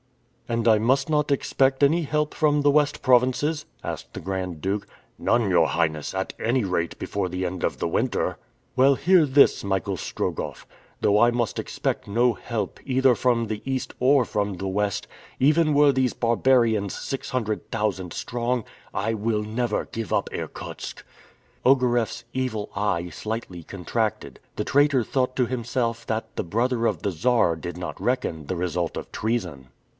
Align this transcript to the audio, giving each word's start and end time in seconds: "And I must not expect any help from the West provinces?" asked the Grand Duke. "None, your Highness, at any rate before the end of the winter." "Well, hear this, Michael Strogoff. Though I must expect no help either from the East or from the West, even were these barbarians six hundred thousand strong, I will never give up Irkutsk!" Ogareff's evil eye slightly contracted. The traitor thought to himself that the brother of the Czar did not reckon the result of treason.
"And 0.49 0.67
I 0.67 0.79
must 0.79 1.09
not 1.09 1.31
expect 1.31 1.81
any 1.83 2.01
help 2.01 2.33
from 2.33 2.61
the 2.61 2.71
West 2.71 3.01
provinces?" 3.03 3.65
asked 3.85 4.13
the 4.13 4.19
Grand 4.19 4.59
Duke. 4.59 4.85
"None, 5.17 5.49
your 5.49 5.67
Highness, 5.67 6.13
at 6.13 6.33
any 6.43 6.65
rate 6.65 6.97
before 6.99 7.29
the 7.29 7.45
end 7.45 7.63
of 7.63 7.77
the 7.77 7.87
winter." 7.87 8.37
"Well, 8.75 8.95
hear 8.95 9.25
this, 9.25 9.63
Michael 9.63 9.95
Strogoff. 9.95 10.65
Though 10.99 11.19
I 11.21 11.31
must 11.31 11.57
expect 11.59 12.05
no 12.07 12.33
help 12.33 12.79
either 12.83 13.15
from 13.15 13.45
the 13.47 13.61
East 13.63 13.93
or 13.99 14.25
from 14.25 14.55
the 14.55 14.67
West, 14.67 15.07
even 15.39 15.73
were 15.73 15.91
these 15.93 16.13
barbarians 16.13 16.93
six 16.95 17.29
hundred 17.29 17.71
thousand 17.71 18.11
strong, 18.11 18.65
I 18.93 19.13
will 19.13 19.43
never 19.43 19.85
give 19.85 20.11
up 20.11 20.29
Irkutsk!" 20.33 21.05
Ogareff's 21.63 22.25
evil 22.33 22.71
eye 22.75 23.09
slightly 23.09 23.63
contracted. 23.63 24.39
The 24.57 24.65
traitor 24.65 25.03
thought 25.05 25.35
to 25.37 25.45
himself 25.45 26.05
that 26.07 26.35
the 26.35 26.43
brother 26.43 26.87
of 26.87 27.03
the 27.03 27.11
Czar 27.11 27.55
did 27.55 27.77
not 27.77 28.01
reckon 28.01 28.47
the 28.47 28.57
result 28.57 28.97
of 28.97 29.11
treason. 29.13 29.67